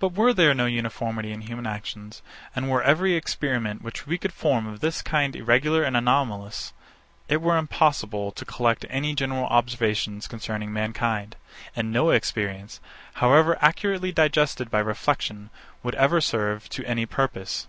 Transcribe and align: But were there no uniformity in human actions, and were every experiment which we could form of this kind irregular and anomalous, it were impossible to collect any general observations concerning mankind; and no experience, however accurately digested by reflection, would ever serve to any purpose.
But 0.00 0.08
were 0.14 0.34
there 0.34 0.54
no 0.54 0.66
uniformity 0.66 1.30
in 1.30 1.42
human 1.42 1.68
actions, 1.68 2.20
and 2.56 2.68
were 2.68 2.82
every 2.82 3.14
experiment 3.14 3.80
which 3.80 4.04
we 4.04 4.18
could 4.18 4.32
form 4.32 4.66
of 4.66 4.80
this 4.80 5.02
kind 5.02 5.36
irregular 5.36 5.84
and 5.84 5.96
anomalous, 5.96 6.72
it 7.28 7.40
were 7.40 7.56
impossible 7.56 8.32
to 8.32 8.44
collect 8.44 8.86
any 8.90 9.14
general 9.14 9.44
observations 9.46 10.26
concerning 10.26 10.72
mankind; 10.72 11.36
and 11.76 11.92
no 11.92 12.10
experience, 12.10 12.80
however 13.22 13.56
accurately 13.60 14.10
digested 14.10 14.68
by 14.68 14.80
reflection, 14.80 15.50
would 15.84 15.94
ever 15.94 16.20
serve 16.20 16.68
to 16.70 16.84
any 16.84 17.06
purpose. 17.06 17.68